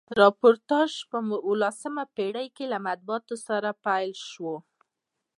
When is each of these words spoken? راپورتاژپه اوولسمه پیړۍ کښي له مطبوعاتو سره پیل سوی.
راپورتاژپه 0.19 1.17
اوولسمه 1.47 2.03
پیړۍ 2.15 2.47
کښي 2.55 2.65
له 2.73 2.77
مطبوعاتو 2.87 3.35
سره 3.47 3.69
پیل 3.85 4.11
سوی. 4.29 4.55